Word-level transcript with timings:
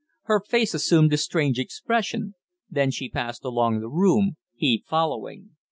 Her 0.23 0.39
face 0.39 0.73
assumed 0.73 1.13
a 1.13 1.17
strange 1.17 1.59
expression. 1.59 2.33
Then 2.67 2.89
she 2.89 3.07
passed 3.07 3.45
along 3.45 3.81
the 3.81 3.87
room, 3.87 4.37
he 4.55 4.83
following. 4.87 5.51